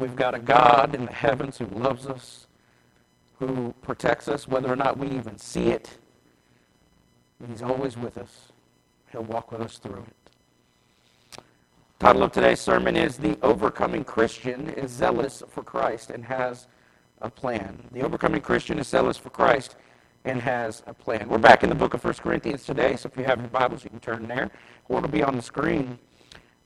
[0.00, 2.46] We've got a God in the heavens who loves us,
[3.38, 5.90] who protects us whether or not we even see it.
[7.46, 8.52] He's always with us.
[9.12, 11.42] He'll walk with us through it.
[11.98, 16.66] Title of today's sermon is The Overcoming Christian is Zealous for Christ and Has
[17.20, 17.86] a Plan.
[17.92, 19.76] The Overcoming Christian is Zealous for Christ
[20.24, 21.28] and has a plan.
[21.28, 23.84] We're back in the book of 1 Corinthians today, so if you have your Bibles,
[23.84, 24.50] you can turn there,
[24.88, 25.98] or it'll be on the screen.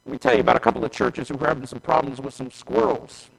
[0.06, 2.34] Let me tell you about a couple of churches who were having some problems with
[2.34, 3.30] some squirrels.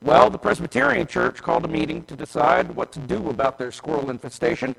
[0.00, 4.10] Well, the Presbyterian Church called a meeting to decide what to do about their squirrel
[4.10, 4.74] infestation.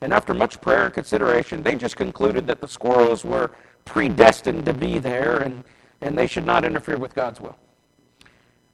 [0.00, 3.52] And after much prayer and consideration, they just concluded that the squirrels were
[3.84, 5.64] predestined to be there and,
[6.00, 7.56] and they should not interfere with God's will.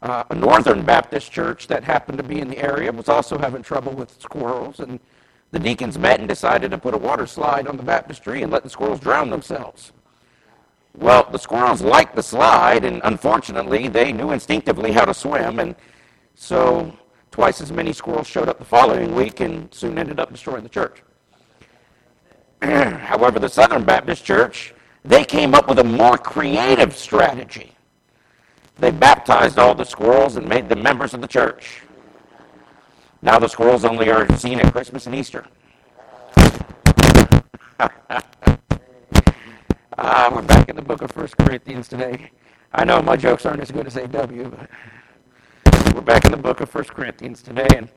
[0.02, 3.62] Uh, a Northern Baptist church that happened to be in the area was also having
[3.62, 5.00] trouble with squirrels, and
[5.50, 8.62] the deacons met and decided to put a water slide on the baptistry and let
[8.62, 9.92] the squirrels drown themselves.
[10.98, 15.76] Well, the squirrels liked the slide, and unfortunately, they knew instinctively how to swim, and
[16.34, 16.92] so
[17.30, 20.68] twice as many squirrels showed up the following week and soon ended up destroying the
[20.68, 21.04] church.
[22.62, 27.76] However, the Southern Baptist Church, they came up with a more creative strategy.
[28.78, 31.82] They baptized all the squirrels and made them members of the church.
[33.22, 35.46] Now the squirrels only are seen at Christmas and Easter.
[40.00, 42.30] Ah, we're back in the book of First Corinthians today.
[42.72, 44.06] I know my jokes aren't as good as AW,
[45.64, 47.66] but we're back in the book of First Corinthians today.
[47.76, 47.88] And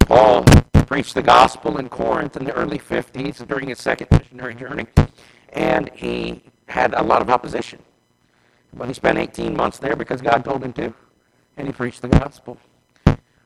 [0.00, 0.44] Paul
[0.86, 4.86] preached the gospel in Corinth in the early 50s during his second missionary journey,
[5.52, 7.80] and he had a lot of opposition.
[8.72, 10.94] But he spent 18 months there because God told him to,
[11.58, 12.56] and he preached the gospel.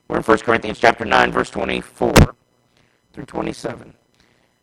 [0.07, 2.15] We're in 1 Corinthians chapter 9, verse 24
[3.12, 3.95] through 27.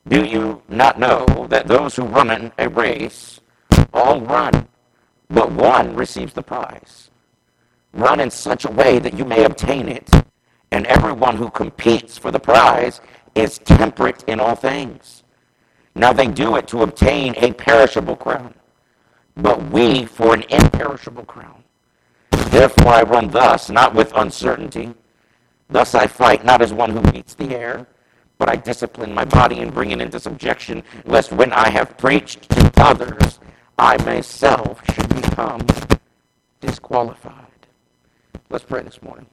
[0.08, 3.40] Do you not know that those who run a race
[3.94, 4.68] all run,
[5.30, 7.10] but one receives the prize?
[7.94, 10.10] Run in such a way that you may obtain it,
[10.72, 13.00] and everyone who competes for the prize
[13.34, 15.24] is temperate in all things.
[15.96, 18.56] Now they do it to obtain a perishable crown,
[19.38, 21.64] but we for an imperishable crown.
[22.32, 24.94] Therefore I run thus, not with uncertainty.
[25.70, 27.88] Thus I fight not as one who beats the air
[28.38, 32.50] but I discipline my body and bring it into subjection, lest when I have preached
[32.50, 33.40] to others,
[33.78, 35.66] I myself should become
[36.60, 37.48] disqualified.
[38.50, 39.26] Let's pray this morning.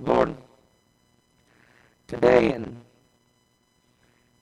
[0.00, 0.36] Lord,
[2.06, 2.80] today and,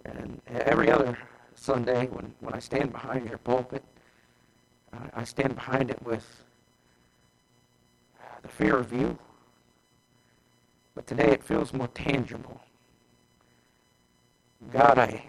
[0.04, 1.18] and every other
[1.54, 3.82] Sunday when, when I stand behind your pulpit,
[5.14, 6.44] I stand behind it with
[8.42, 9.18] the fear of you
[10.96, 12.58] but today it feels more tangible.
[14.72, 15.22] God, I,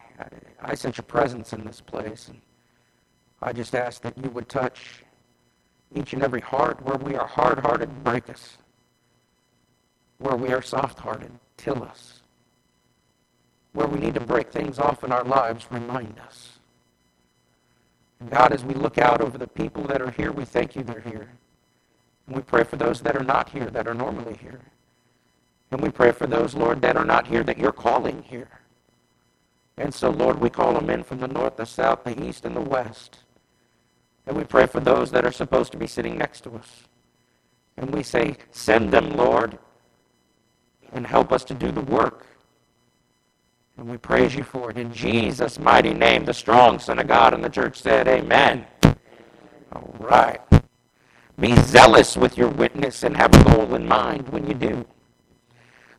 [0.61, 2.29] I, sense your presence in this place.
[2.29, 2.39] And
[3.41, 5.03] I just ask that you would touch
[5.93, 8.57] each and every heart where we are hard-hearted, break us.
[10.19, 12.21] Where we are soft-hearted, till us.
[13.73, 16.59] Where we need to break things off in our lives, remind us.
[18.21, 20.83] And God, as we look out over the people that are here, we thank you
[20.83, 21.29] they're here.
[22.25, 24.61] And we pray for those that are not here, that are normally here.
[25.71, 28.61] And we pray for those, Lord, that are not here, that you're calling here.
[29.77, 32.55] And so, Lord, we call them in from the north, the south, the east, and
[32.55, 33.19] the west.
[34.25, 36.83] And we pray for those that are supposed to be sitting next to us.
[37.77, 39.57] And we say, send them, Lord,
[40.93, 42.25] and help us to do the work.
[43.77, 47.33] And we praise you for it in Jesus' mighty name, the strong Son of God.
[47.33, 48.65] And the church said, Amen.
[49.73, 50.41] All right.
[51.39, 54.85] Be zealous with your witness and have a goal in mind when you do.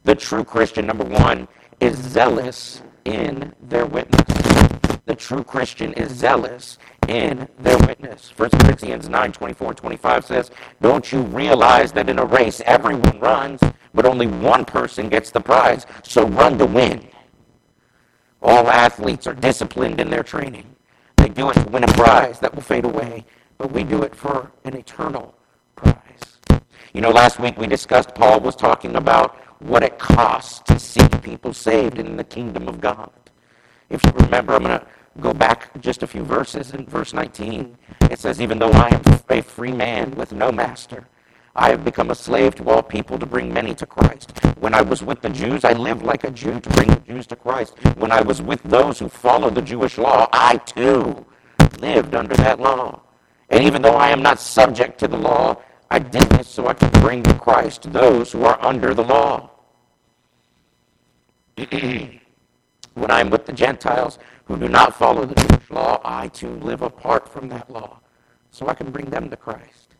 [0.05, 1.49] The true Christian, number one,
[1.81, 4.23] is zealous in their witness.
[5.07, 6.79] The true Christian is zealous
[7.09, 8.31] in their witness.
[8.37, 10.51] 1 Corinthians 9, 24 and 25 says,
[10.83, 13.61] Don't you realize that in a race everyone runs,
[13.95, 17.09] but only one person gets the prize, so run to win.
[18.43, 20.67] All athletes are disciplined in their training.
[21.17, 23.25] They do it to win a prize that will fade away,
[23.57, 25.35] but we do it for an eternal
[25.75, 26.39] prize.
[26.93, 31.07] You know, last week we discussed, Paul was talking about what it costs to see
[31.23, 33.11] people saved in the kingdom of God.
[33.91, 34.87] If you remember, I'm going to
[35.21, 36.73] go back just a few verses.
[36.73, 37.77] In verse 19,
[38.11, 41.07] it says, Even though I am a free man with no master,
[41.57, 44.31] I have become a slave to all people to bring many to Christ.
[44.61, 47.27] When I was with the Jews, I lived like a Jew to bring the Jews
[47.29, 47.77] to Christ.
[47.97, 51.27] When I was with those who follow the Jewish law, I too
[51.81, 53.01] lived under that law.
[53.51, 55.57] And even though I am not subject to the law,
[55.91, 59.51] I did this so I could bring to Christ those who are under the law.
[61.71, 66.51] when I am with the Gentiles who do not follow the Jewish law, I too
[66.57, 68.01] live apart from that law,
[68.51, 69.95] so I can bring them to Christ.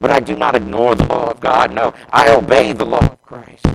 [0.00, 1.72] But I do not ignore the law of God.
[1.72, 3.66] No, I obey the law of Christ.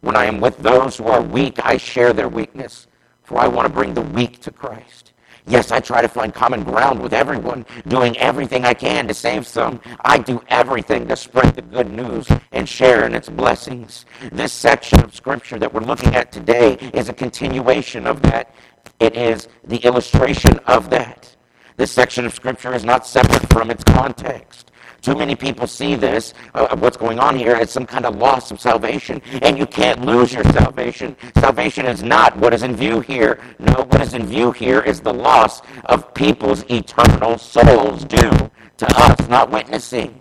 [0.00, 2.86] When I am with those who are weak, I share their weakness,
[3.22, 5.12] for I want to bring the weak to Christ.
[5.48, 9.46] Yes, I try to find common ground with everyone, doing everything I can to save
[9.46, 9.80] some.
[10.04, 14.06] I do everything to spread the good news and share in its blessings.
[14.32, 18.52] This section of Scripture that we're looking at today is a continuation of that.
[18.98, 21.36] It is the illustration of that.
[21.76, 24.72] This section of Scripture is not separate from its context.
[25.02, 28.50] Too many people see this, uh, what's going on here, as some kind of loss
[28.50, 31.16] of salvation, and you can't lose your salvation.
[31.38, 33.40] Salvation is not what is in view here.
[33.58, 38.86] No, what is in view here is the loss of people's eternal souls due to
[38.96, 40.20] us not witnessing.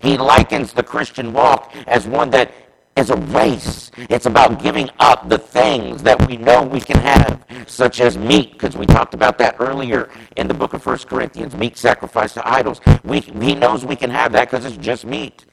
[0.00, 2.52] He likens the Christian walk as one that
[2.96, 3.90] is a race.
[3.96, 8.52] It's about giving up the things that we know we can have, such as meat,
[8.52, 12.48] because we talked about that earlier in the book of 1 Corinthians, meat sacrificed to
[12.48, 12.80] idols.
[13.04, 15.44] We, he knows we can have that because it's just meat.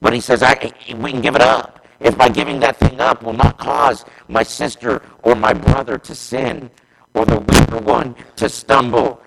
[0.00, 1.86] But he says I, we can give it up.
[2.00, 6.14] If by giving that thing up will not cause my sister or my brother to
[6.14, 6.70] sin,
[7.14, 9.20] or the weaker one to stumble,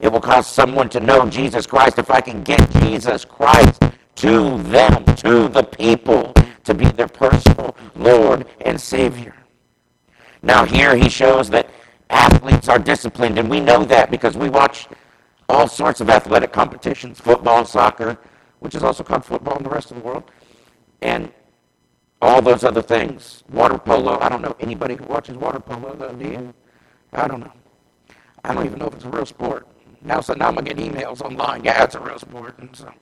[0.00, 1.98] it will cause someone to know Jesus Christ.
[1.98, 3.82] If I can get Jesus Christ
[4.16, 6.34] to them, to the people,
[6.66, 9.34] to be their personal Lord and Savior.
[10.42, 11.70] Now, here he shows that
[12.10, 14.88] athletes are disciplined, and we know that because we watch
[15.48, 18.18] all sorts of athletic competitions football, soccer,
[18.60, 20.30] which is also called football in the rest of the world,
[21.02, 21.32] and
[22.20, 23.44] all those other things.
[23.50, 24.18] Water polo.
[24.20, 26.54] I don't know anybody who watches water polo, though, do you?
[27.12, 27.52] I don't know.
[28.44, 29.66] I don't even know if it's a real sport.
[30.02, 31.64] Now, so now I'm going to get emails online.
[31.64, 32.58] Yeah, it's a real sport.
[32.58, 32.92] And so.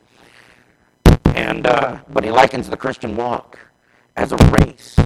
[1.34, 3.58] And, uh, but he likens the Christian walk
[4.16, 4.96] as a race.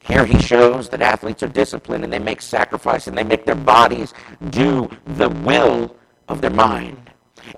[0.00, 3.56] Here he shows that athletes are disciplined and they make sacrifice and they make their
[3.56, 4.14] bodies
[4.50, 5.96] do the will
[6.28, 7.10] of their mind.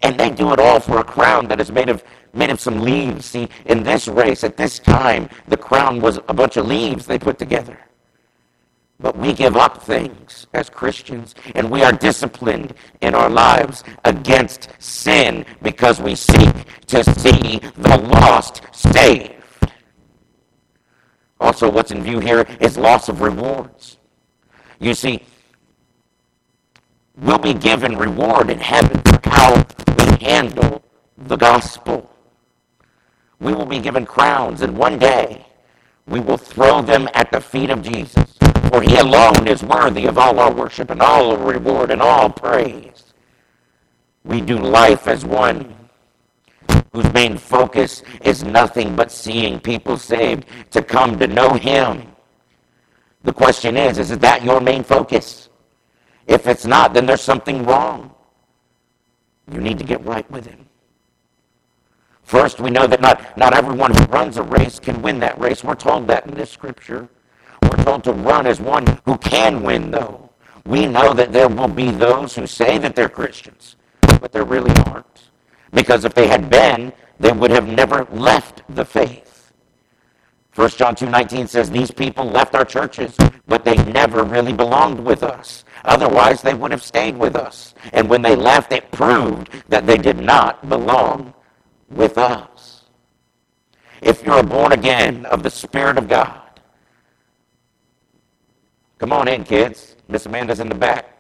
[0.02, 2.05] And they do it all for a crown that is made of
[2.35, 3.25] made of some leaves.
[3.26, 7.19] See, in this race, at this time, the crown was a bunch of leaves they
[7.19, 7.79] put together.
[9.00, 14.70] But we give up things as Christians, and we are disciplined in our lives against
[14.80, 16.52] sin because we seek
[16.86, 19.34] to see the lost saved.
[21.40, 23.98] Also, what's in view here is loss of rewards.
[24.80, 25.22] You see,
[27.16, 29.64] we'll be given reward in heaven for how
[29.96, 30.82] we handle
[31.16, 32.10] the gospel.
[33.38, 35.46] We will be given crowns, and one day
[36.08, 38.38] we will throw them at the feet of Jesus.
[38.69, 43.15] For he alone is worthy of all our worship and all reward and all praise.
[44.25, 45.75] We do life as one
[46.93, 52.06] whose main focus is nothing but seeing people saved to come to know him.
[53.23, 55.49] The question is, is that your main focus?
[56.26, 58.15] If it's not, then there's something wrong.
[59.50, 60.67] You need to get right with him.
[62.23, 65.65] First, we know that not, not everyone who runs a race can win that race.
[65.65, 67.09] We're told that in this scripture.
[67.70, 70.31] We're told to run as one who can win, though.
[70.65, 73.76] We know that there will be those who say that they're Christians,
[74.20, 75.31] but they really aren't.
[75.73, 79.53] Because if they had been, they would have never left the faith.
[80.55, 83.17] 1 John 2.19 says, These people left our churches,
[83.47, 85.65] but they never really belonged with us.
[85.85, 87.75] Otherwise, they would have stayed with us.
[87.93, 91.32] And when they left, it proved that they did not belong
[91.89, 92.84] with us.
[94.03, 96.47] If you're born again of the Spirit of God,
[98.98, 99.96] come on in, kids.
[100.08, 101.14] Miss Amanda's in the back.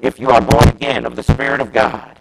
[0.00, 2.18] If you are born again of the Spirit of God,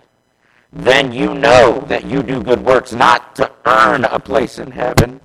[0.73, 5.21] then you know that you do good works not to earn a place in heaven,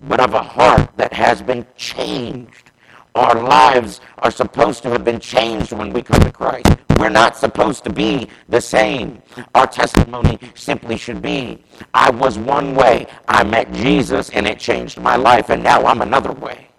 [0.00, 2.70] but of a heart that has been changed
[3.14, 6.66] our lives are supposed to have been changed when we come to Christ.
[6.96, 9.20] We're not supposed to be the same.
[9.54, 15.00] Our testimony simply should be I was one way, I met Jesus, and it changed
[15.00, 16.69] my life, and now I'm another way.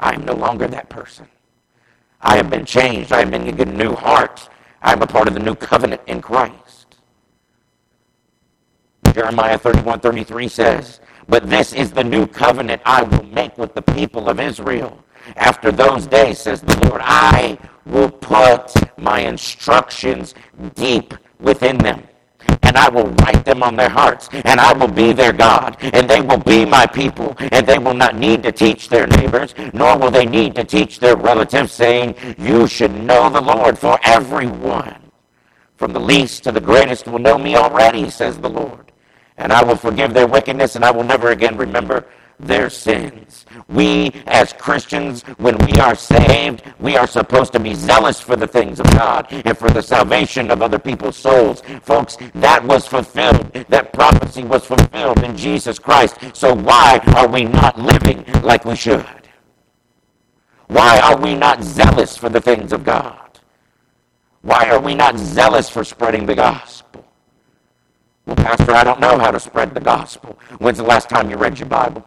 [0.00, 1.26] I am no longer that person.
[2.20, 3.12] I have been changed.
[3.12, 4.48] I have been given a new heart.
[4.82, 6.96] I am a part of the new covenant in Christ.
[9.12, 13.82] Jeremiah 31 33 says, But this is the new covenant I will make with the
[13.82, 15.04] people of Israel
[15.36, 20.34] after those days, says the Lord, I will put my instructions
[20.74, 22.07] deep within them.
[22.62, 26.08] And I will write them on their hearts, and I will be their God, and
[26.08, 29.98] they will be my people, and they will not need to teach their neighbors, nor
[29.98, 34.96] will they need to teach their relatives, saying, You should know the Lord, for everyone,
[35.76, 38.92] from the least to the greatest, will know me already, says the Lord.
[39.38, 42.06] And I will forgive their wickedness, and I will never again remember
[42.38, 43.46] their sins.
[43.68, 48.46] We, as Christians, when we are saved, we are supposed to be zealous for the
[48.46, 51.62] things of God and for the salvation of other people's souls.
[51.82, 53.52] Folks, that was fulfilled.
[53.68, 56.16] That prophecy was fulfilled in Jesus Christ.
[56.34, 59.04] So why are we not living like we should?
[60.68, 63.40] Why are we not zealous for the things of God?
[64.42, 67.04] Why are we not zealous for spreading the gospel?
[68.26, 70.38] Well, Pastor, I don't know how to spread the gospel.
[70.58, 72.06] When's the last time you read your Bible?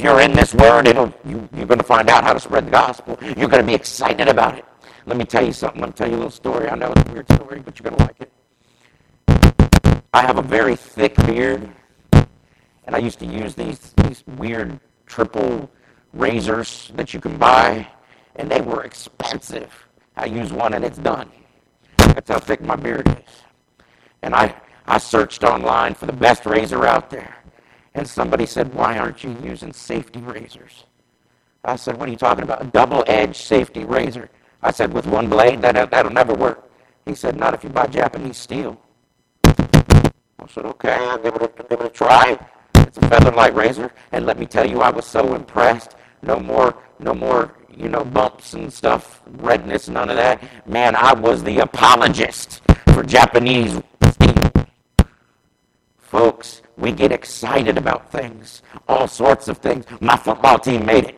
[0.00, 2.66] If you're in this word, it'll, you, you're going to find out how to spread
[2.66, 3.18] the gospel.
[3.20, 4.64] You're going to be excited about it.
[5.04, 5.78] Let me tell you something.
[5.78, 6.70] Let me tell you a little story.
[6.70, 9.92] I know it's a weird story, but you're going to like it.
[10.14, 11.68] I have a very thick beard,
[12.14, 15.70] and I used to use these, these weird triple
[16.14, 17.86] razors that you can buy,
[18.36, 19.70] and they were expensive.
[20.16, 21.30] I use one and it's done.
[21.98, 23.34] That's how thick my beard is.
[24.22, 24.54] And I,
[24.86, 27.36] I searched online for the best razor out there.
[27.94, 30.84] And somebody said, Why aren't you using safety razors?
[31.64, 32.62] I said, What are you talking about?
[32.62, 34.30] A double edged safety razor.
[34.62, 35.60] I said, With one blade?
[35.62, 36.70] That, that'll never work.
[37.04, 38.80] He said, Not if you buy Japanese steel.
[39.44, 42.38] I said, Okay, I'll give it a, give it a try.
[42.76, 43.92] It's a featherlight razor.
[44.12, 45.96] And let me tell you, I was so impressed.
[46.22, 50.42] No more, no more, you know, bumps and stuff, redness, none of that.
[50.66, 53.80] Man, I was the apologist for Japanese.
[56.40, 59.84] Folks, we get excited about things, all sorts of things.
[60.00, 61.14] My football team made it.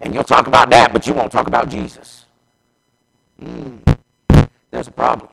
[0.00, 2.26] And you'll talk about that, but you won't talk about Jesus.
[3.42, 3.98] Mm.
[4.70, 5.30] There's a problem.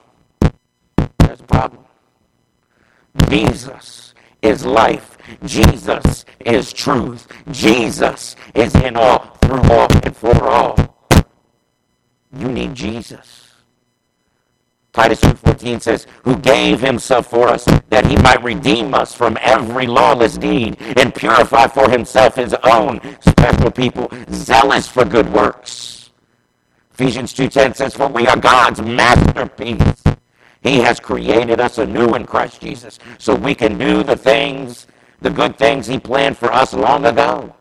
[1.19, 1.83] There's a problem.
[3.29, 5.15] Jesus is life.
[5.43, 7.27] Jesus is truth.
[7.51, 10.75] Jesus is in all, through all, and for all.
[12.35, 13.52] You need Jesus.
[14.93, 19.87] Titus 2.14 says, who gave himself for us that he might redeem us from every
[19.87, 26.11] lawless deed and purify for himself his own special people, zealous for good works.
[26.93, 30.03] Ephesians 2.10 says, for we are God's masterpiece.
[30.61, 34.85] He has created us anew in Christ Jesus so we can do the things,
[35.21, 37.55] the good things he planned for us long ago.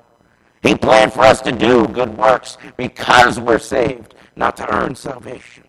[0.62, 5.61] He planned for us to do good works because we're saved, not to earn salvation.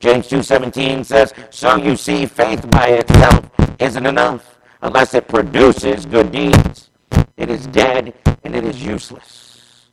[0.00, 6.32] James 2.17 says, So you see, faith by itself isn't enough unless it produces good
[6.32, 6.90] deeds.
[7.36, 9.88] It is dead and it is useless.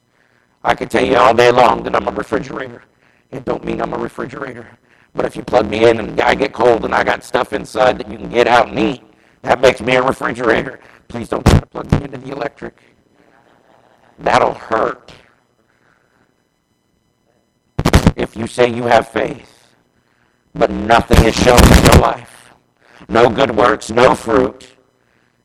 [0.63, 2.83] I could tell you all day long that I'm a refrigerator.
[3.31, 4.67] It don't mean I'm a refrigerator.
[5.13, 7.97] But if you plug me in and I get cold and I got stuff inside
[7.97, 9.03] that you can get out and eat,
[9.41, 10.79] that makes me a refrigerator.
[11.09, 12.77] Please don't try to plug me into the electric.
[14.19, 15.11] That'll hurt.
[18.15, 19.56] If you say you have faith,
[20.57, 22.53] but nothing is shown in your life,
[23.09, 24.67] no good works, no fruit,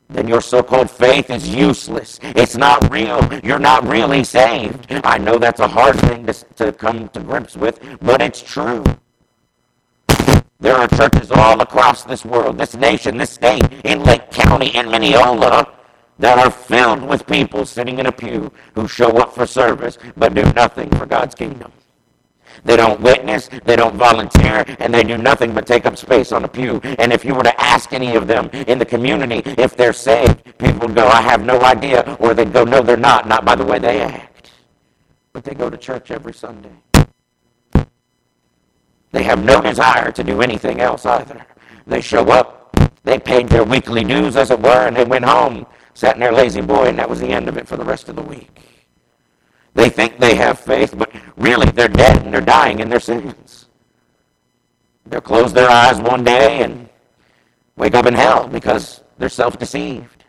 [0.09, 2.19] then your so-called faith is useless.
[2.21, 3.27] It's not real.
[3.43, 4.85] You're not really saved.
[5.03, 8.83] I know that's a hard thing to, to come to grips with, but it's true.
[10.59, 14.85] There are churches all across this world, this nation, this state, in Lake County, in
[14.85, 15.73] Minneola,
[16.19, 20.33] that are filled with people sitting in a pew who show up for service but
[20.33, 21.71] do nothing for God's kingdom.
[22.63, 26.45] They don't witness, they don't volunteer, and they do nothing but take up space on
[26.45, 26.79] a pew.
[26.99, 30.43] And if you were to ask any of them in the community if they're saved,
[30.57, 32.17] people would go, I have no idea.
[32.19, 34.51] Or they'd go, no, they're not, not by the way they act.
[35.33, 36.75] But they go to church every Sunday.
[39.11, 41.45] They have no desire to do anything else either.
[41.85, 45.67] They show up, they paid their weekly dues, as it were, and they went home,
[45.93, 48.09] sat in their lazy boy, and that was the end of it for the rest
[48.09, 48.72] of the week.
[49.73, 53.67] They think they have faith, but really they're dead and they're dying in their sins.
[55.05, 56.89] They'll close their eyes one day and
[57.75, 60.25] wake up in hell because they're self deceived.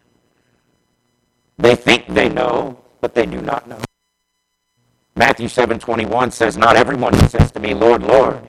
[1.58, 3.78] They think they know, but they do not know.
[5.14, 8.48] Matthew 7:21 says, "Not everyone who says to me, Lord, Lord,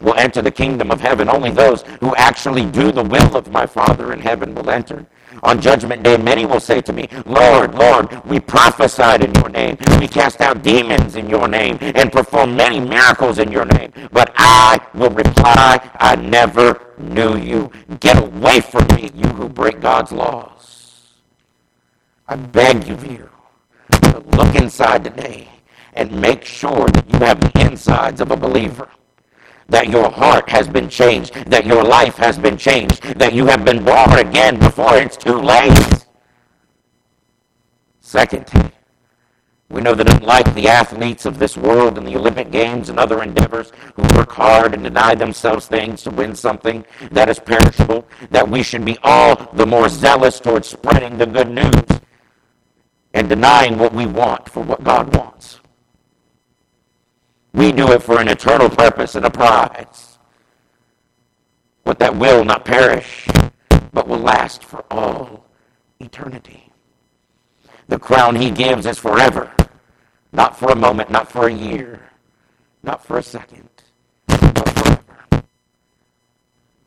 [0.00, 1.28] will enter the kingdom of heaven.
[1.28, 5.06] Only those who actually do the will of my Father in heaven will enter."
[5.42, 9.76] On judgment day, many will say to me, Lord, Lord, we prophesied in your name.
[9.98, 13.92] We cast out demons in your name and performed many miracles in your name.
[14.12, 17.70] But I will reply, I never knew you.
[18.00, 21.12] Get away from me, you who break God's laws.
[22.26, 23.28] I beg of you
[23.90, 25.48] to look inside today
[25.92, 28.88] and make sure that you have the insides of a believer
[29.68, 33.64] that your heart has been changed, that your life has been changed, that you have
[33.64, 36.06] been born again before it's too late.
[38.00, 38.72] Second,
[39.70, 43.22] we know that unlike the athletes of this world in the Olympic Games and other
[43.22, 48.48] endeavors who work hard and deny themselves things to win something that is perishable, that
[48.48, 52.00] we should be all the more zealous towards spreading the good news
[53.14, 55.60] and denying what we want for what God wants.
[57.54, 60.18] We do it for an eternal purpose and a prize.
[61.84, 63.28] What that will not perish,
[63.92, 65.46] but will last for all
[66.00, 66.72] eternity.
[67.86, 69.52] The crown he gives is forever,
[70.32, 72.00] not for a moment, not for a year,
[72.82, 73.68] not for a second,
[74.26, 75.44] but forever.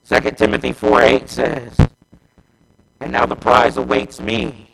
[0.10, 1.78] 2 Timothy 4 8 says,
[3.00, 4.70] And now the prize awaits me,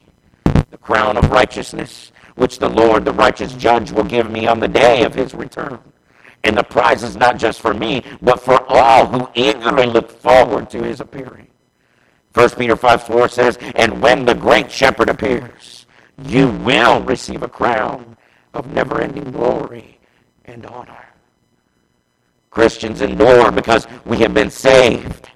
[0.71, 4.67] the crown of righteousness, which the Lord, the righteous judge, will give me on the
[4.67, 5.79] day of his return.
[6.43, 10.69] And the prize is not just for me, but for all who eagerly look forward
[10.71, 11.47] to his appearing.
[12.33, 15.85] 1 Peter 5 4 says, And when the great shepherd appears,
[16.23, 18.17] you will receive a crown
[18.53, 19.99] of never ending glory
[20.45, 21.05] and honor.
[22.49, 25.29] Christians endure because we have been saved.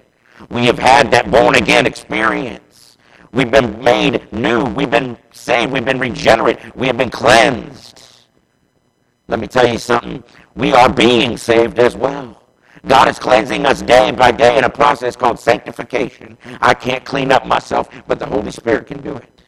[0.50, 2.67] We have had that born again experience.
[3.32, 4.64] We've been made new.
[4.64, 5.72] We've been saved.
[5.72, 6.74] We've been regenerated.
[6.74, 8.02] We have been cleansed.
[9.28, 10.24] Let me tell you something.
[10.54, 12.42] We are being saved as well.
[12.86, 16.38] God is cleansing us day by day in a process called sanctification.
[16.60, 19.42] I can't clean up myself, but the Holy Spirit can do it.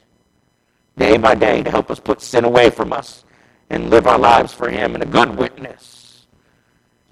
[0.99, 3.25] Day by day to help us put sin away from us
[3.71, 6.27] and live our lives for Him in a good witness.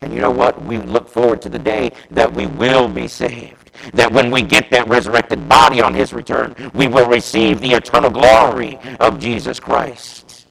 [0.03, 0.63] And you know what?
[0.63, 3.58] We look forward to the day that we will be saved.
[3.95, 8.11] That when we get that resurrected body on His return, we will receive the eternal
[8.11, 10.47] glory of Jesus Christ.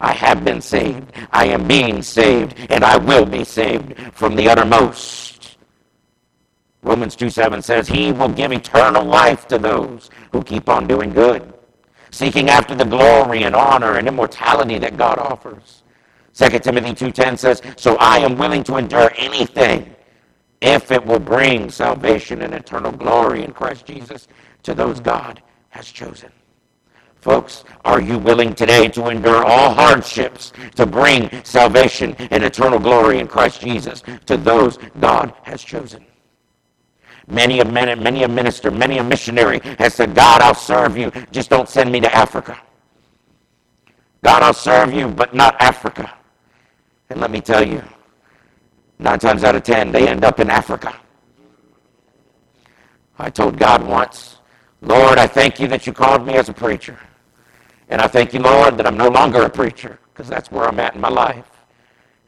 [0.00, 1.12] I have been saved.
[1.30, 5.58] I am being saved, and I will be saved from the uttermost.
[6.82, 11.12] Romans 2 7 says, He will give eternal life to those who keep on doing
[11.12, 11.52] good,
[12.10, 15.82] seeking after the glory and honor and immortality that God offers.
[16.34, 19.94] 2 Timothy 2.10 says, So I am willing to endure anything
[20.60, 24.28] if it will bring salvation and eternal glory in Christ Jesus
[24.62, 25.04] to those mm-hmm.
[25.04, 26.30] God has chosen.
[27.20, 33.18] Folks, are you willing today to endure all hardships to bring salvation and eternal glory
[33.18, 36.04] in Christ Jesus to those God has chosen?
[37.26, 41.12] Many a, many a minister, many a missionary has said, God, I'll serve you.
[41.30, 42.58] Just don't send me to Africa.
[44.24, 46.12] God, I'll serve you, but not Africa.
[47.10, 47.82] And let me tell you,
[49.00, 50.94] nine times out of ten, they end up in Africa.
[53.18, 54.38] I told God once,
[54.82, 56.98] Lord, I thank you that you called me as a preacher.
[57.88, 60.80] And I thank you, Lord, that I'm no longer a preacher because that's where I'm
[60.80, 61.46] at in my life.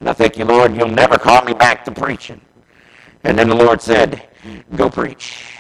[0.01, 2.41] And I thank you, Lord, you'll never call me back to preaching.
[3.25, 4.29] And then the Lord said,
[4.75, 5.52] Go preach.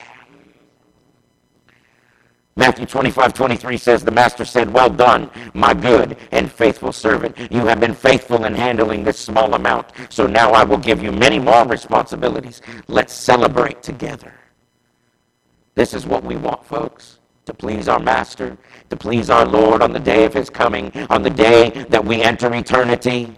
[2.55, 7.37] Matthew 25, 23 says, The master said, Well done, my good and faithful servant.
[7.51, 11.13] You have been faithful in handling this small amount, so now I will give you
[11.13, 12.61] many more responsibilities.
[12.89, 14.35] Let's celebrate together.
[15.75, 18.57] This is what we want, folks to please our Master,
[18.91, 22.23] to please our Lord on the day of His coming, on the day that we
[22.23, 23.35] enter eternity.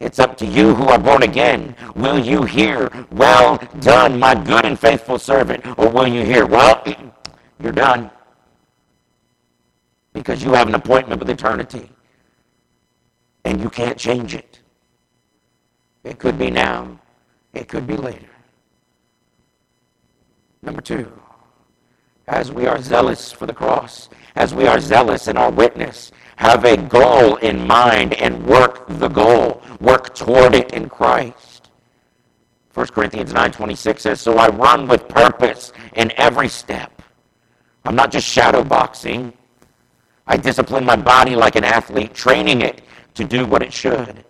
[0.00, 1.74] It's up to you who are born again.
[1.94, 5.66] Will you hear, Well done, my good and faithful servant?
[5.78, 6.82] Or will you hear, Well,
[7.60, 8.10] you're done?
[10.16, 11.90] Because you have an appointment with eternity.
[13.44, 14.60] And you can't change it.
[16.04, 16.98] It could be now,
[17.52, 18.30] it could be later.
[20.62, 21.12] Number two
[22.28, 26.64] as we are zealous for the cross, as we are zealous in our witness, have
[26.64, 29.62] a goal in mind and work the goal.
[29.80, 31.70] Work toward it in Christ.
[32.74, 37.00] 1 Corinthians 9.26 says, So I run with purpose in every step.
[37.84, 39.32] I'm not just shadow boxing.
[40.26, 42.82] I discipline my body like an athlete, training it
[43.14, 44.24] to do what it should.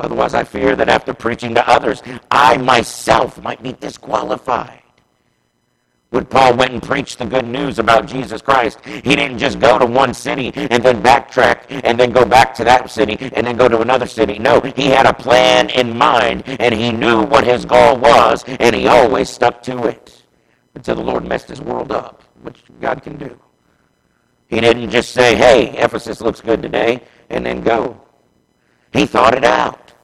[0.00, 4.82] Otherwise, I fear that after preaching to others, I myself might be disqualified
[6.12, 9.78] when Paul went and preached the good news about Jesus Christ, he didn't just go
[9.78, 13.56] to one city and then backtrack and then go back to that city and then
[13.56, 14.38] go to another city.
[14.38, 18.76] No, he had a plan in mind and he knew what his goal was and
[18.76, 20.22] he always stuck to it
[20.74, 23.40] until the Lord messed his world up, which God can do.
[24.52, 27.98] He didn't just say, hey, Ephesus looks good today, and then go.
[28.92, 29.94] He thought it out.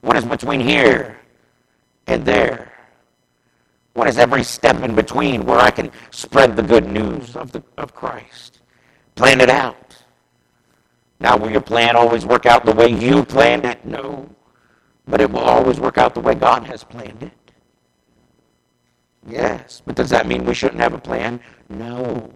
[0.00, 1.20] What is between here
[2.08, 2.72] and there?
[3.92, 7.62] What is every step in between where I can spread the good news of, the,
[7.78, 8.62] of Christ?
[9.14, 9.96] Plan it out.
[11.20, 13.86] Now, will your plan always work out the way you planned it?
[13.86, 14.28] No.
[15.06, 17.52] But it will always work out the way God has planned it.
[19.24, 19.82] Yes.
[19.86, 21.38] But does that mean we shouldn't have a plan?
[21.68, 22.34] No.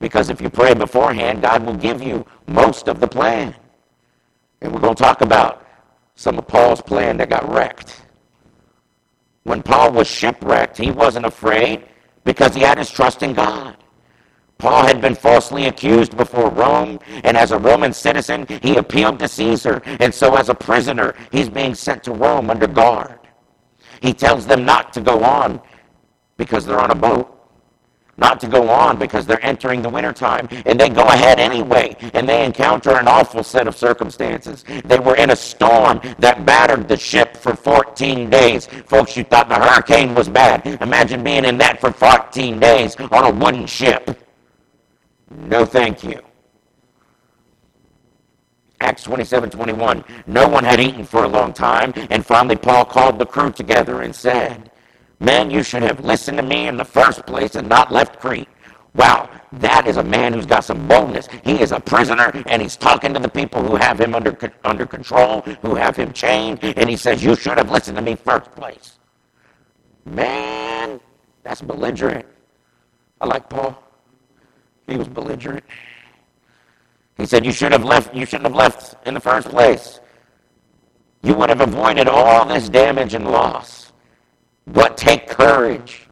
[0.00, 3.54] Because if you pray beforehand, God will give you most of the plan.
[4.60, 5.66] And we're going to talk about
[6.14, 8.02] some of Paul's plan that got wrecked.
[9.44, 11.86] When Paul was shipwrecked, he wasn't afraid
[12.24, 13.76] because he had his trust in God.
[14.58, 19.28] Paul had been falsely accused before Rome, and as a Roman citizen, he appealed to
[19.28, 23.18] Caesar, and so as a prisoner, he's being sent to Rome under guard.
[24.00, 25.60] He tells them not to go on
[26.36, 27.33] because they're on a boat,
[28.16, 32.28] not to go on because they're entering the wintertime, and they go ahead anyway, and
[32.28, 34.64] they encounter an awful set of circumstances.
[34.84, 38.66] They were in a storm that battered the ship for 14 days.
[38.86, 40.66] Folks, you thought the hurricane was bad.
[40.80, 44.18] Imagine being in that for 14 days on a wooden ship.
[45.30, 46.20] No, thank you.
[48.80, 50.04] Acts 27 21.
[50.26, 54.02] No one had eaten for a long time, and finally Paul called the crew together
[54.02, 54.70] and said,
[55.20, 58.48] Men, you should have listened to me in the first place and not left Crete.
[58.94, 61.28] Wow, that is a man who's got some boldness.
[61.44, 64.86] He is a prisoner, and he's talking to the people who have him under, under
[64.86, 68.50] control, who have him chained, and he says, You should have listened to me first
[68.52, 68.98] place.
[70.04, 71.00] Man,
[71.42, 72.26] that's belligerent.
[73.20, 73.82] I like Paul.
[74.86, 75.64] He was belligerent.
[77.16, 80.00] He said, You should have left, you shouldn't have left in the first place.
[81.22, 83.83] You would have avoided all this damage and loss.
[84.66, 86.08] But take courage.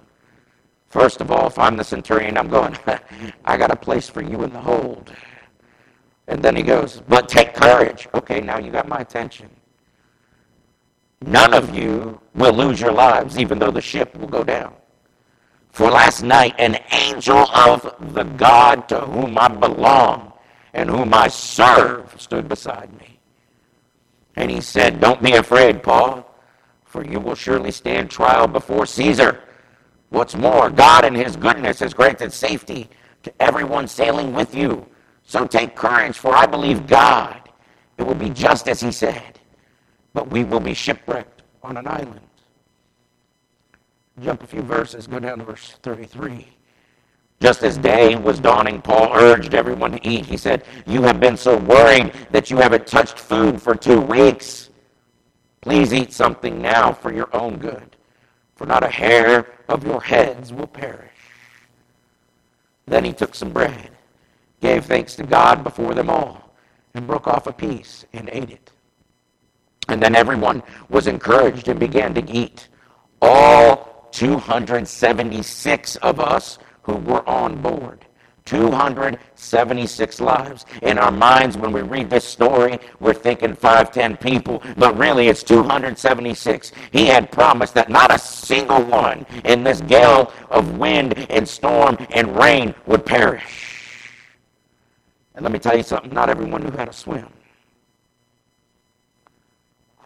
[0.89, 2.77] First of all, if I'm the centurion, I'm going,
[3.45, 5.11] I got a place for you in the hold.
[6.29, 8.09] And then he goes, But take courage.
[8.15, 9.49] Okay, now you got my attention.
[11.25, 14.75] None of you will lose your lives, even though the ship will go down.
[15.71, 20.33] For last night, an angel of the God to whom I belong
[20.75, 23.19] and whom I serve stood beside me.
[24.37, 26.32] And he said, Don't be afraid, Paul,
[26.93, 29.43] for you will surely stand trial before Caesar.
[30.11, 32.91] What's more, God in his goodness has granted safety
[33.25, 34.87] to everyone sailing with you.
[35.25, 37.51] So take courage, for I believe God.
[37.99, 39.41] It will be just as he said,
[40.15, 42.21] but we will be shipwrecked on an island
[44.21, 46.47] Jump a few verses, go down to verse 33.
[47.41, 50.27] Just as day was dawning, Paul urged everyone to eat.
[50.27, 54.71] He said, You have been so worried that you haven't touched food for two weeks.
[55.63, 57.97] Please eat something now for your own good,
[58.57, 61.09] for not a hair of your heads will perish.
[62.87, 63.91] Then he took some bread,
[64.61, 66.53] gave thanks to God before them all,
[66.95, 68.73] and broke off a piece and ate it.
[69.89, 72.69] And then everyone was encouraged and began to eat.
[73.21, 78.05] All 276 of us who were on board.
[78.45, 80.67] 276 lives.
[80.83, 85.29] In our minds, when we read this story, we're thinking 5, 10 people, but really
[85.29, 86.73] it's 276.
[86.91, 91.97] He had promised that not a single one in this gale of wind and storm
[92.11, 93.79] and rain would perish.
[95.35, 97.29] And let me tell you something, not everyone knew how to swim.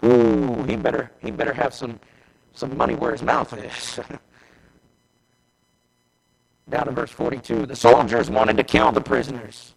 [0.05, 1.99] Ooh, he better, he better have some
[2.57, 4.01] some money where his mouth is.
[6.69, 9.75] Down in verse 42, the soldiers wanted to kill the prisoners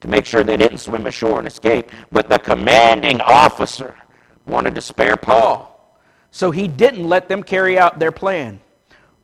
[0.00, 1.90] to make sure they didn't swim ashore and escape.
[2.10, 3.94] But the commanding officer
[4.46, 5.68] wanted to spare Paul.
[6.30, 8.60] So he didn't let them carry out their plan.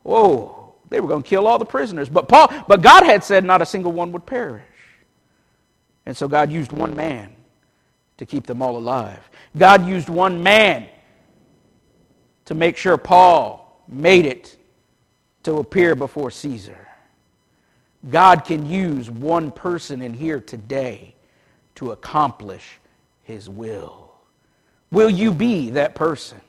[0.05, 2.09] Oh, they were going to kill all the prisoners.
[2.09, 4.63] But Paul, but God had said not a single one would perish.
[6.05, 7.35] And so God used one man
[8.17, 9.29] to keep them all alive.
[9.57, 10.87] God used one man
[12.45, 14.57] to make sure Paul made it
[15.43, 16.88] to appear before Caesar.
[18.07, 21.15] God can use one person in here today
[21.75, 22.79] to accomplish
[23.23, 24.11] his will.
[24.91, 26.39] Will you be that person?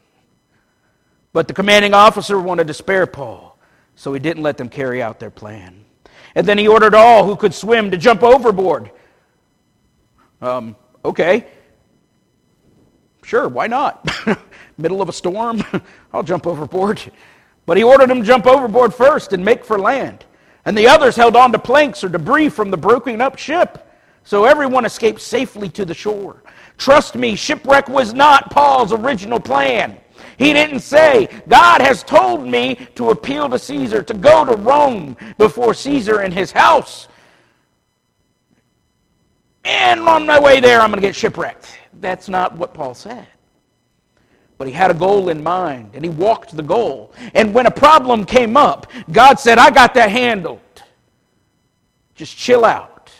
[1.33, 3.59] But the commanding officer wanted to spare Paul,
[3.95, 5.85] so he didn't let them carry out their plan.
[6.35, 8.91] And then he ordered all who could swim to jump overboard.
[10.41, 11.47] Um, okay.
[13.23, 14.09] Sure, why not?
[14.79, 15.63] middle of a storm,
[16.13, 17.01] I'll jump overboard.
[17.67, 20.25] But he ordered them to jump overboard first and make for land.
[20.65, 23.87] And the others held on to planks or debris from the broken up ship.
[24.25, 26.43] So everyone escaped safely to the shore.
[26.77, 29.99] Trust me, shipwreck was not Paul's original plan.
[30.39, 35.17] He didn't say, God has told me to appeal to Caesar, to go to Rome
[35.37, 37.09] before Caesar and his house.
[39.65, 41.79] And on my way there, I'm going to get shipwrecked.
[42.01, 43.27] That's not what Paul said.
[44.61, 47.15] But he had a goal in mind and he walked the goal.
[47.33, 50.61] And when a problem came up, God said, I got that handled.
[52.15, 53.11] Just chill out.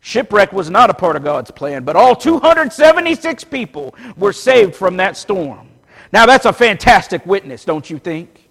[0.00, 4.96] Shipwreck was not a part of God's plan, but all 276 people were saved from
[4.96, 5.68] that storm.
[6.12, 8.48] Now, that's a fantastic witness, don't you think?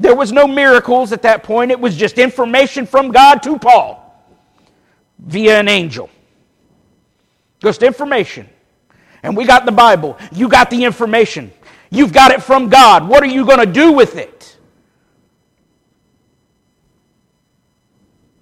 [0.00, 1.70] There was no miracles at that point.
[1.70, 4.20] It was just information from God to Paul
[5.20, 6.10] via an angel.
[7.60, 8.48] Just information.
[9.22, 10.18] And we got the Bible.
[10.32, 11.52] You got the information.
[11.90, 13.08] You've got it from God.
[13.08, 14.56] What are you going to do with it?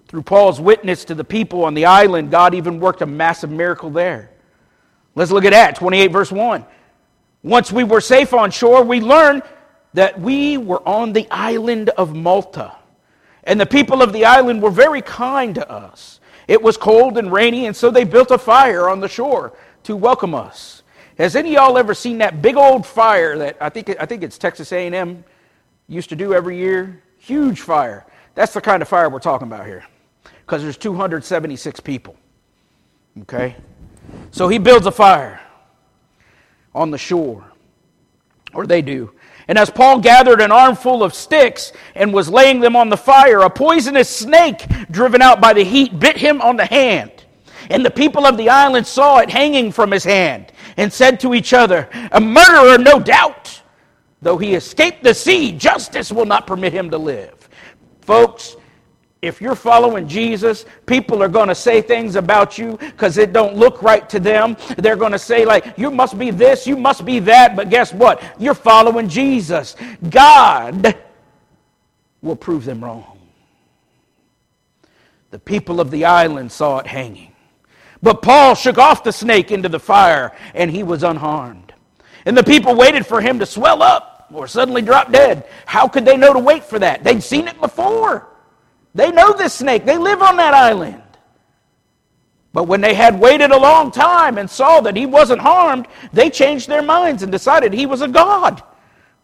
[0.07, 3.89] Through Paul's witness to the people on the island, God even worked a massive miracle
[3.89, 4.31] there.
[5.15, 6.65] Let's look at that, 28 verse 1.
[7.43, 9.43] Once we were safe on shore, we learned
[9.93, 12.75] that we were on the island of Malta.
[13.43, 16.14] And the people of the island were very kind to us.
[16.47, 19.53] It was cold and rainy, and so they built a fire on the shore
[19.83, 20.83] to welcome us.
[21.17, 24.23] Has any of y'all ever seen that big old fire that I think, I think
[24.23, 25.23] it's Texas A&M
[25.87, 27.01] used to do every year?
[27.17, 28.05] Huge fire.
[28.35, 29.85] That's the kind of fire we're talking about here
[30.45, 32.15] because there's 276 people.
[33.21, 33.55] Okay?
[34.31, 35.41] So he builds a fire
[36.73, 37.45] on the shore,
[38.53, 39.11] or they do.
[39.47, 43.41] And as Paul gathered an armful of sticks and was laying them on the fire,
[43.41, 47.11] a poisonous snake, driven out by the heat, bit him on the hand.
[47.69, 51.33] And the people of the island saw it hanging from his hand and said to
[51.33, 53.61] each other, A murderer, no doubt.
[54.21, 57.47] Though he escaped the sea, justice will not permit him to live.
[58.01, 58.55] Folks,
[59.25, 63.55] if you're following Jesus, people are going to say things about you because it don't
[63.55, 64.55] look right to them.
[64.77, 67.91] They're going to say like, you must be this, you must be that, but guess
[67.91, 68.21] what?
[68.37, 69.75] You're following Jesus.
[70.09, 70.95] God
[72.21, 73.17] will prove them wrong.
[75.31, 77.33] The people of the island saw it hanging.
[78.01, 81.73] But Paul shook off the snake into the fire, and he was unharmed.
[82.25, 85.45] And the people waited for him to swell up or suddenly drop dead.
[85.65, 87.03] How could they know to wait for that?
[87.03, 88.27] They'd seen it before.
[88.95, 91.03] They know this snake, they live on that island.
[92.53, 96.29] But when they had waited a long time and saw that he wasn't harmed, they
[96.29, 98.63] changed their minds and decided he was a god.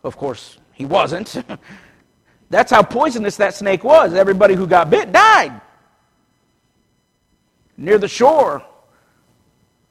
[0.03, 1.41] Of course, he wasn't.
[2.49, 4.13] That's how poisonous that snake was.
[4.13, 5.61] Everybody who got bit died.
[7.77, 8.65] Near the shore,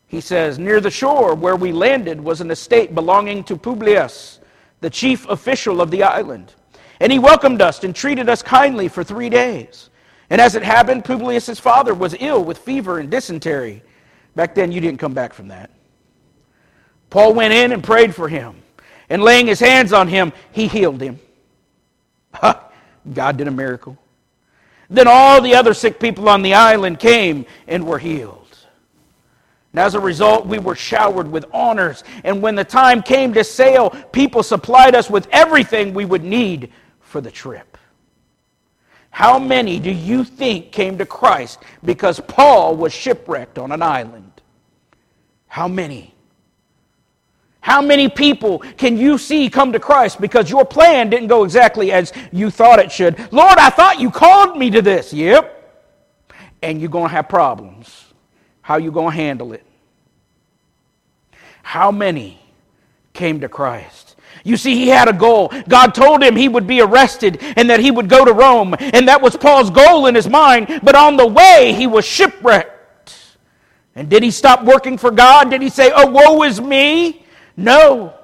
[0.07, 4.41] he says, near the shore where we landed was an estate belonging to Publius,
[4.83, 6.53] the chief official of the island.
[7.01, 9.89] And he welcomed us and treated us kindly for three days.
[10.29, 13.83] And as it happened, Publius' father was ill with fever and dysentery.
[14.37, 15.71] Back then, you didn't come back from that.
[17.09, 18.55] Paul went in and prayed for him.
[19.09, 21.19] And laying his hands on him, he healed him.
[22.43, 23.99] God did a miracle.
[24.89, 28.37] Then all the other sick people on the island came and were healed.
[29.73, 32.05] And as a result, we were showered with honors.
[32.25, 36.73] And when the time came to sail, people supplied us with everything we would need
[37.11, 37.77] for the trip.
[39.11, 44.41] How many do you think came to Christ because Paul was shipwrecked on an island?
[45.49, 46.15] How many?
[47.61, 51.91] How many people can you see come to Christ because your plan didn't go exactly
[51.91, 53.19] as you thought it should?
[53.33, 55.13] Lord, I thought you called me to this.
[55.13, 55.57] Yep.
[56.63, 58.05] And you're going to have problems.
[58.63, 59.67] How you going to handle it?
[61.63, 62.41] How many
[63.13, 64.10] came to Christ?
[64.45, 65.53] You see, he had a goal.
[65.69, 68.75] God told him he would be arrested and that he would go to Rome.
[68.79, 70.81] And that was Paul's goal in his mind.
[70.83, 72.79] But on the way, he was shipwrecked.
[73.95, 75.51] And did he stop working for God?
[75.51, 77.25] Did he say, Oh, woe is me?
[77.57, 78.15] No.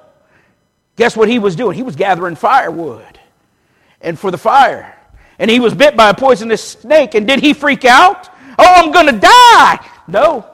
[0.95, 1.75] Guess what he was doing?
[1.75, 3.19] He was gathering firewood
[4.01, 4.95] and for the fire.
[5.37, 7.13] And he was bit by a poisonous snake.
[7.13, 8.29] And did he freak out?
[8.57, 9.87] Oh, I'm going to die.
[10.07, 10.49] No.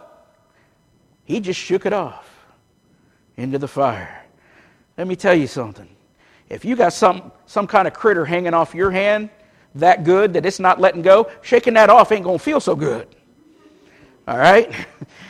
[1.24, 2.30] He just shook it off
[3.38, 4.23] into the fire.
[4.98, 5.88] Let me tell you something.
[6.50, 9.30] If you got some, some kind of critter hanging off your hand
[9.76, 12.76] that good that it's not letting go, shaking that off ain't going to feel so
[12.76, 13.08] good.
[14.28, 14.72] All right?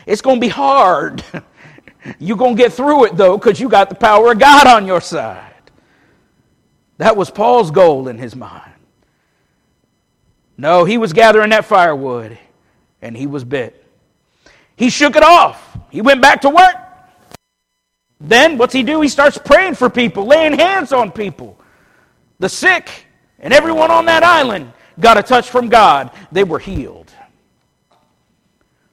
[0.06, 1.23] It's going to be hard.
[2.19, 4.86] You're going to get through it, though, because you got the power of God on
[4.86, 5.54] your side.
[6.97, 8.73] That was Paul's goal in his mind.
[10.58, 12.38] No, he was gathering that firewood,
[13.02, 13.82] and he was bit.
[14.76, 15.78] He shook it off.
[15.89, 16.76] He went back to work.
[18.23, 19.01] Then what's he do?
[19.01, 21.59] He starts praying for people, laying hands on people.
[22.39, 22.89] The sick
[23.39, 26.09] and everyone on that island got a touch from God.
[26.31, 27.12] They were healed.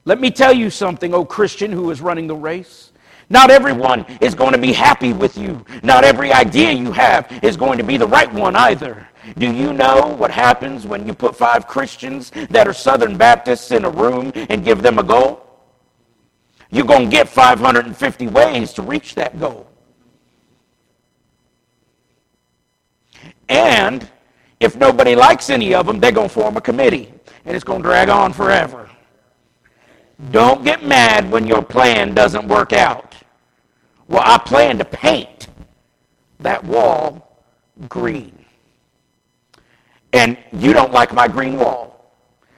[0.04, 2.90] Let me tell you something, oh Christian who is running the race.
[3.28, 5.64] Not everyone is going to be happy with you.
[5.84, 9.06] Not every idea you have is going to be the right one either.
[9.38, 13.84] Do you know what happens when you put five Christians that are Southern Baptists in
[13.84, 15.49] a room and give them a goal?
[16.70, 19.66] You're going to get 550 ways to reach that goal.
[23.48, 24.09] And
[24.61, 27.12] if nobody likes any of them, they're going to form a committee,
[27.44, 28.88] and it's going to drag on forever.
[30.30, 33.16] Don't get mad when your plan doesn't work out.
[34.06, 35.48] Well, I plan to paint
[36.40, 37.44] that wall
[37.88, 38.44] green.
[40.12, 42.14] And you don't like my green wall.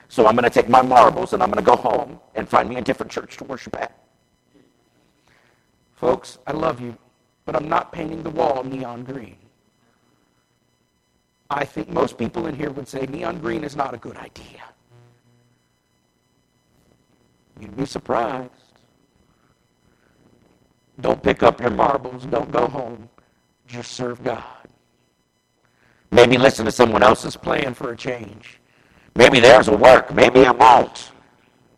[0.09, 2.69] So I'm going to take my marbles and I'm going to go home and find
[2.69, 4.02] me a different church to worship at.
[6.03, 6.99] Folks, I love you,
[7.45, 9.37] but I'm not painting the wall neon green.
[11.49, 14.65] I think most people in here would say neon green is not a good idea.
[17.61, 18.51] You'd be surprised.
[21.01, 22.27] Don't pick up your marbles.
[22.27, 23.09] Don't go home.
[23.69, 24.43] Just serve God.
[26.11, 28.59] Maybe listen to someone else's plan for a change.
[29.15, 30.13] Maybe theirs will work.
[30.13, 31.13] Maybe it won't.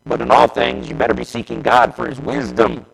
[0.07, 2.87] But in all things, you better be seeking God for his wisdom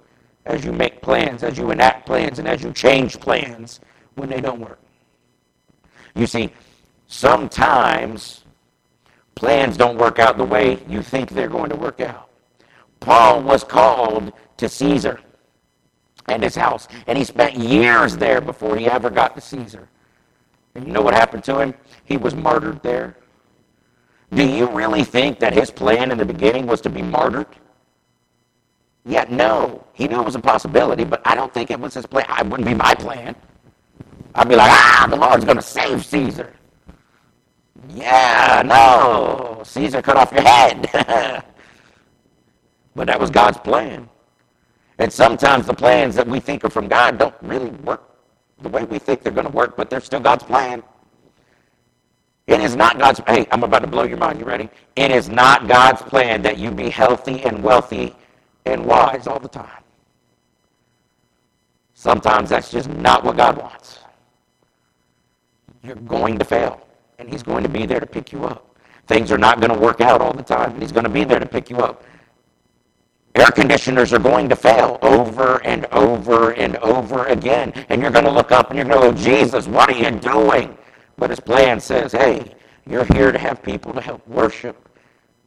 [0.47, 3.81] as you make plans, as you enact plans, and as you change plans
[4.15, 4.81] when they don't work.
[6.15, 6.51] You see,
[7.07, 8.45] sometimes
[9.35, 12.29] plans don't work out the way you think they're going to work out.
[13.01, 15.21] Paul was called to Caesar
[16.29, 19.89] and his house, and he spent years there before he ever got to Caesar.
[20.75, 21.75] And you know what happened to him?
[22.05, 23.17] He was martyred there.
[24.33, 27.49] Do you really think that his plan in the beginning was to be martyred?
[29.05, 29.87] Yeah, no.
[29.93, 32.27] He knew it was a possibility, but I don't think it was his plan.
[32.39, 33.35] It wouldn't be my plan.
[34.35, 36.53] I'd be like, ah, the Lord's going to save Caesar.
[37.89, 39.63] Yeah, no.
[39.65, 40.89] Caesar cut off your head.
[42.95, 44.09] but that was God's plan.
[44.99, 48.03] And sometimes the plans that we think are from God don't really work
[48.61, 50.83] the way we think they're going to work, but they're still God's plan.
[52.47, 54.41] It is not God's hey, I'm about to blow your mind.
[54.41, 54.69] You ready?
[54.97, 58.15] It is not God's plan that you be healthy and wealthy
[58.67, 59.83] and wise all the time.
[61.95, 64.01] Sometimes that's just not what God wants.
[65.83, 66.87] You're going to fail,
[67.19, 68.79] and He's going to be there to pick you up.
[69.07, 71.25] Things are not going to work out all the time, and He's going to be
[71.25, 72.05] there to pick you up.
[73.35, 77.73] Air conditioners are going to fail over and over and over again.
[77.89, 80.11] And you're going to look up and you're going to go, Jesus, what are you
[80.19, 80.77] doing?
[81.17, 82.55] But his plan says, hey,
[82.89, 84.89] you're here to have people to help worship,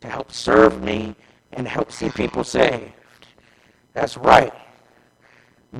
[0.02, 1.14] to help serve me,
[1.52, 2.94] and help see people saved.
[3.94, 4.54] That's right.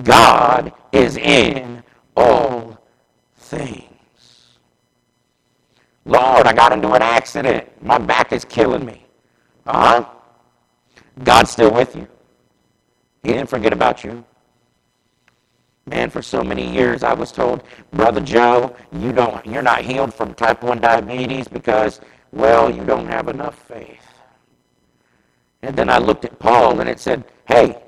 [0.02, 1.82] God is in
[2.16, 2.78] all
[3.36, 3.88] things.
[6.04, 7.68] Lord, I got into an accident.
[7.82, 9.06] My back is killing me.
[9.66, 10.08] Uh huh.
[11.22, 12.06] God's still with you.
[13.22, 14.24] He didn't forget about you.
[15.86, 20.14] Man, for so many years I was told, Brother Joe, you don't you're not healed
[20.14, 22.00] from type 1 diabetes because,
[22.32, 24.00] well, you don't have enough faith.
[25.62, 27.82] And then I looked at Paul and it said, Hey,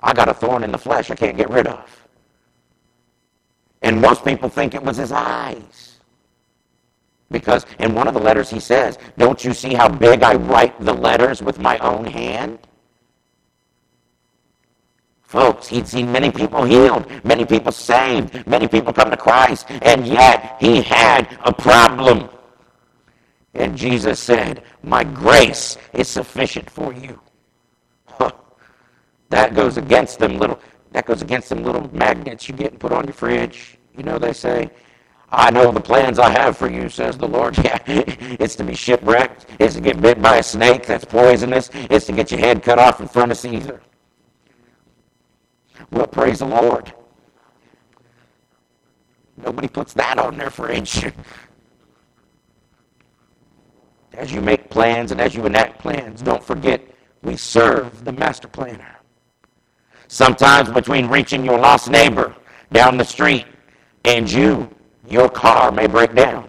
[0.00, 2.08] I got a thorn in the flesh I can't get rid of.
[3.82, 6.00] And most people think it was his eyes.
[7.30, 10.78] Because in one of the letters he says, Don't you see how big I write
[10.80, 12.58] the letters with my own hand?
[15.22, 20.06] Folks, he'd seen many people healed, many people saved, many people come to Christ, and
[20.06, 22.30] yet he had a problem.
[23.52, 27.20] And Jesus said, My grace is sufficient for you.
[29.30, 30.58] That goes against them little
[30.92, 33.78] that goes against them little magnets you get and put on your fridge.
[33.96, 34.70] You know they say,
[35.30, 37.56] I know the plans I have for you, says the Lord.
[37.64, 39.46] Yeah, it's to be shipwrecked.
[39.58, 41.68] It's to get bit by a snake that's poisonous.
[41.74, 43.82] It's to get your head cut off in front of Caesar.
[45.90, 46.92] Well, praise the Lord.
[49.36, 51.12] Nobody puts that on their fridge.
[54.14, 56.82] As you make plans and as you enact plans, don't forget
[57.22, 58.97] we serve the master planner.
[60.08, 62.34] Sometimes between reaching your lost neighbor
[62.72, 63.46] down the street
[64.04, 64.68] and you,
[65.08, 66.48] your car may break down.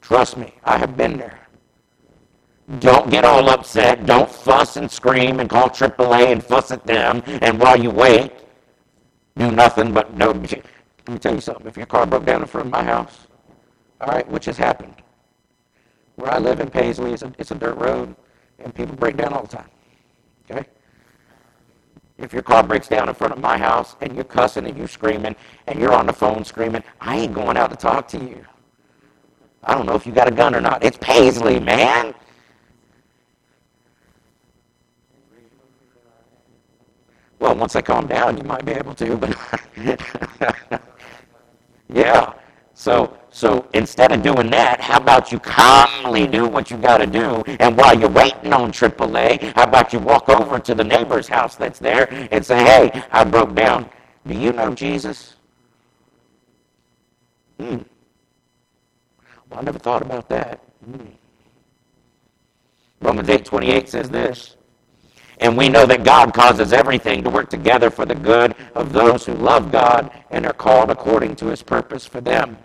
[0.00, 1.38] Trust me, I have been there.
[2.80, 4.06] Don't get all upset.
[4.06, 7.22] Don't fuss and scream and call AAA and fuss at them.
[7.26, 8.32] And while you wait,
[9.36, 10.28] do nothing but no.
[10.28, 10.42] Let
[11.08, 11.66] me tell you something.
[11.66, 13.26] If your car broke down in front of my house,
[14.00, 14.94] all right, which has happened.
[16.16, 18.14] Where I live in Paisley, it's a, it's a dirt road,
[18.58, 19.70] and people break down all the time.
[20.50, 20.66] Okay?
[22.22, 24.86] If your car breaks down in front of my house and you're cussing and you're
[24.86, 25.34] screaming
[25.66, 28.46] and you're on the phone screaming, I ain't going out to talk to you.
[29.64, 30.84] I don't know if you got a gun or not.
[30.84, 32.14] It's Paisley, man.
[37.40, 39.36] Well, once I calm down, you might be able to, but
[41.88, 42.34] yeah.
[42.74, 47.08] So, so instead of doing that, how about you calmly do what you got to
[47.08, 47.42] do?
[47.58, 51.56] And while you're waiting on AAA, how about you walk over to the neighbor's house
[51.56, 53.90] that's there and say, "Hey, I broke down.
[54.28, 55.34] Do you know Jesus?"
[57.58, 57.78] Hmm.
[59.50, 60.60] Well, I never thought about that.
[60.84, 61.06] Hmm.
[63.00, 64.56] Romans eight twenty eight says this.
[65.40, 69.26] And we know that God causes everything to work together for the good of those
[69.26, 72.56] who love God and are called according to his purpose for them.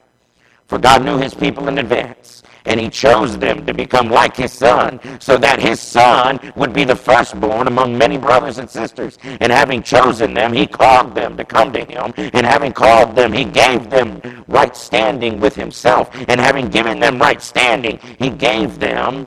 [0.67, 4.51] For God knew his people in advance, and he chose them to become like his
[4.51, 9.17] son, so that his son would be the firstborn among many brothers and sisters.
[9.23, 12.13] And having chosen them, he called them to come to him.
[12.17, 16.09] And having called them, he gave them right standing with himself.
[16.27, 19.25] And having given them right standing, he gave them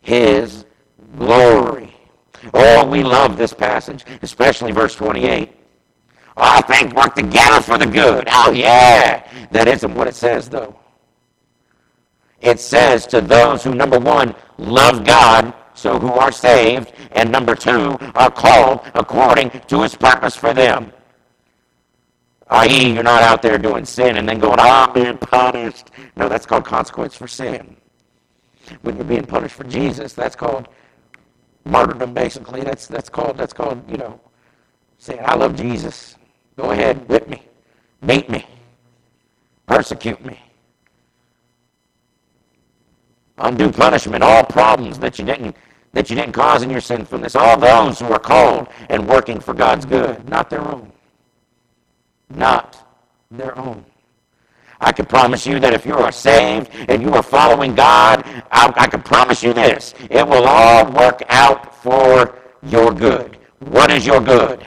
[0.00, 0.64] his
[1.16, 1.94] glory.
[2.54, 5.61] Oh, we love this passage, especially verse 28.
[6.36, 8.28] All things work together for the good.
[8.30, 9.28] Oh, yeah.
[9.50, 10.78] That isn't what it says, though.
[12.40, 17.54] It says to those who, number one, love God, so who are saved, and number
[17.54, 20.92] two, are called according to his purpose for them.
[22.48, 25.90] I.e., you're not out there doing sin and then going, oh, I'm being punished.
[26.16, 27.76] No, that's called consequence for sin.
[28.82, 30.68] When you're being punished for Jesus, that's called
[31.64, 32.60] martyrdom, basically.
[32.60, 34.20] That's, that's, called, that's called, you know,
[34.98, 36.16] saying, I love Jesus.
[36.56, 37.42] Go ahead, whip me,
[38.04, 38.46] beat me,
[39.66, 40.38] persecute me.
[43.38, 45.56] Undue punishment, all problems that you didn't
[45.94, 47.36] that you didn't cause in your sinfulness.
[47.36, 50.90] All those who are called and working for God's good, not their own
[52.36, 52.86] not
[53.30, 53.84] their own.
[54.80, 58.72] I can promise you that if you are saved and you are following God, I,
[58.76, 59.94] I can promise you this.
[60.10, 63.38] It will all work out for your good.
[63.60, 64.66] What is your good?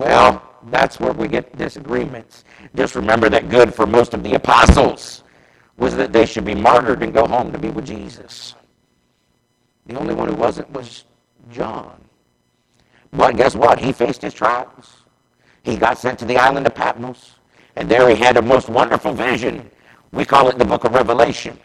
[0.00, 2.44] Well, that's where we get disagreements.
[2.74, 5.24] Just remember that good for most of the apostles
[5.76, 8.54] was that they should be martyred and go home to be with Jesus.
[9.86, 11.04] The only one who wasn't was
[11.50, 12.00] John.
[13.12, 13.78] But guess what?
[13.78, 15.04] He faced his trials.
[15.62, 17.36] He got sent to the island of Patmos,
[17.76, 19.70] and there he had a most wonderful vision.
[20.12, 21.58] We call it the book of Revelation.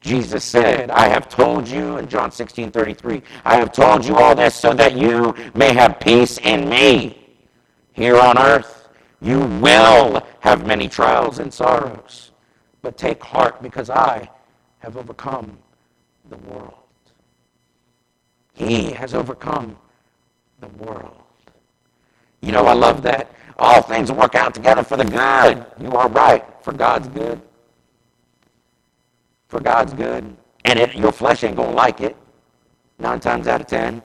[0.00, 4.34] Jesus said, I have told you in John 16 33, I have told you all
[4.34, 7.36] this so that you may have peace in me.
[7.92, 8.88] Here on earth,
[9.20, 12.32] you will have many trials and sorrows,
[12.80, 14.28] but take heart because I
[14.78, 15.58] have overcome
[16.30, 16.74] the world.
[18.54, 19.76] He has overcome
[20.60, 21.22] the world.
[22.40, 23.30] You know, I love that.
[23.58, 25.66] All things work out together for the good.
[25.78, 26.44] You are right.
[26.62, 27.42] For God's good.
[29.50, 30.36] For God's good.
[30.64, 32.16] And it, your flesh ain't to like it.
[32.98, 34.02] Nine times out of ten.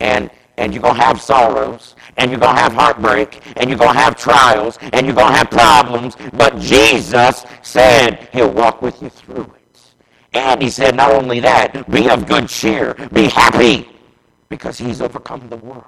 [0.00, 4.16] And and you're to have sorrows, and you're to have heartbreak, and you're to have
[4.16, 6.14] trials, and you're to have problems.
[6.34, 9.80] But Jesus said he'll walk with you through it.
[10.34, 13.88] And he said, not only that, be of good cheer, be happy,
[14.50, 15.84] because he's overcome the world.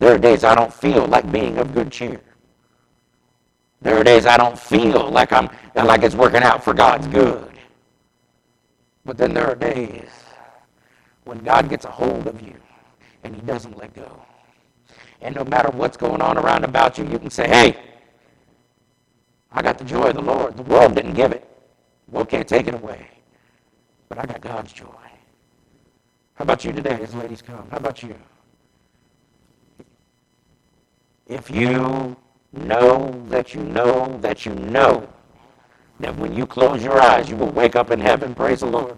[0.00, 2.20] There are days I don't feel like being of good cheer.
[3.84, 7.52] There are days I don't feel like I'm like it's working out for God's good.
[9.04, 10.08] But then there are days
[11.24, 12.54] when God gets a hold of you
[13.22, 14.22] and he doesn't let go.
[15.20, 17.76] And no matter what's going on around about you, you can say, hey,
[19.52, 20.56] I got the joy of the Lord.
[20.56, 21.46] The world didn't give it.
[22.08, 23.06] The world can't take it away.
[24.08, 24.86] But I got God's joy.
[26.34, 27.68] How about you today as ladies come?
[27.70, 28.16] How about you?
[31.26, 32.16] If you
[32.54, 35.08] know that you know that you know
[36.00, 38.96] that when you close your eyes, you will wake up in heaven, praise the Lord.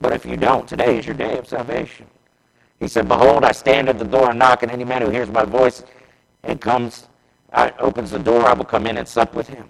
[0.00, 2.06] But if you don't, today is your day of salvation.
[2.78, 5.28] He said, Behold, I stand at the door and knock, and any man who hears
[5.28, 5.82] my voice
[6.44, 7.08] and comes,
[7.52, 9.68] I, opens the door, I will come in and sup with him.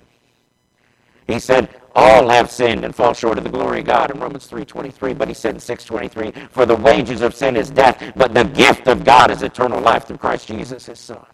[1.27, 1.69] He said,
[1.99, 5.27] all have sinned and fall short of the glory of God in Romans 3.23, but
[5.27, 9.05] he said in 6.23, for the wages of sin is death, but the gift of
[9.05, 11.27] God is eternal life through Christ Jesus, his Son.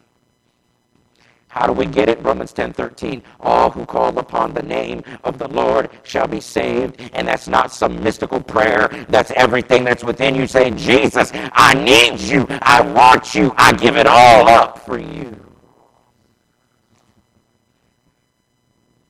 [1.54, 2.20] How do we get it?
[2.20, 3.22] Romans 10:13.
[3.38, 7.00] All who call upon the name of the Lord shall be saved.
[7.12, 8.88] And that's not some mystical prayer.
[9.08, 12.44] That's everything that's within you saying, Jesus, I need you.
[12.60, 13.54] I want you.
[13.56, 15.30] I give it all up for you.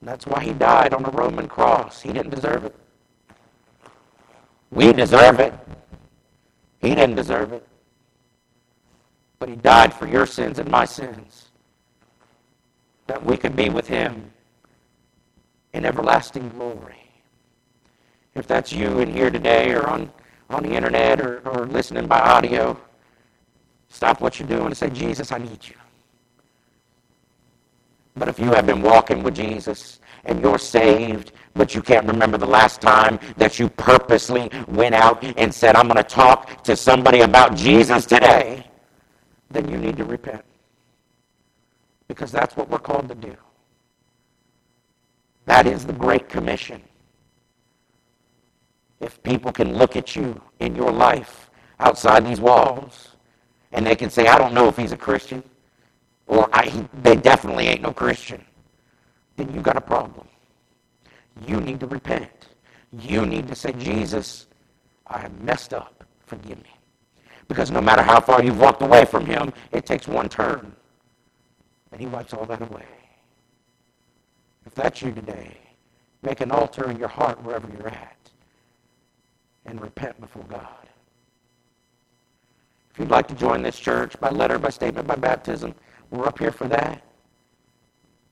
[0.02, 2.02] That's why he died on a Roman cross.
[2.02, 2.76] He didn't deserve it.
[4.70, 5.54] We deserve it.
[6.82, 7.66] He didn't deserve it.
[9.38, 11.33] But he died for your sins and my sins.
[13.06, 14.30] That we could be with him
[15.72, 17.04] in everlasting glory.
[18.34, 20.10] If that's you in here today or on,
[20.50, 22.80] on the internet or, or listening by audio,
[23.88, 25.76] stop what you're doing and say, Jesus, I need you.
[28.16, 32.38] But if you have been walking with Jesus and you're saved, but you can't remember
[32.38, 36.76] the last time that you purposely went out and said, I'm going to talk to
[36.76, 38.66] somebody about Jesus today,
[39.50, 40.44] then you need to repent.
[42.08, 43.36] Because that's what we're called to do.
[45.46, 46.82] That is the Great Commission.
[49.00, 51.50] If people can look at you in your life
[51.80, 53.08] outside these walls
[53.72, 55.42] and they can say, I don't know if he's a Christian,
[56.26, 58.42] or I, they definitely ain't no Christian,
[59.36, 60.26] then you got a problem.
[61.46, 62.48] You need to repent.
[62.92, 64.46] You need to say, Jesus,
[65.06, 66.04] I have messed up.
[66.26, 66.70] Forgive me.
[67.48, 70.74] Because no matter how far you've walked away from him, it takes one turn.
[71.94, 72.86] And he wipes all that away.
[74.66, 75.56] If that's you today,
[76.22, 78.18] make an altar in your heart wherever you're at.
[79.66, 80.88] and repent before God.
[82.92, 85.74] If you'd like to join this church by letter, by statement, by baptism,
[86.10, 87.02] we're up here for that.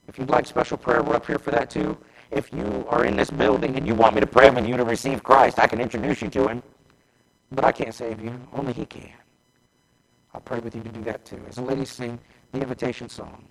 [0.09, 1.99] If you'd like special prayer, we're up here for that too.
[2.31, 4.85] If you are in this building and you want me to pray with you to
[4.85, 6.65] receive Christ, I can introduce you to him.
[7.53, 8.39] But I can't save you.
[8.53, 9.13] Only he can.
[10.35, 11.41] I'll pray with you to do that too.
[11.49, 12.19] As the ladies sing
[12.53, 13.45] the invitation song.